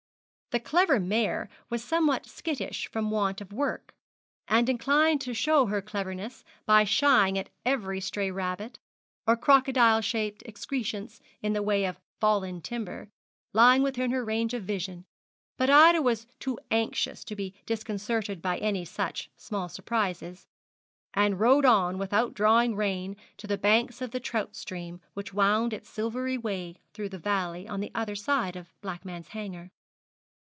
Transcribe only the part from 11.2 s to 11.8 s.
in the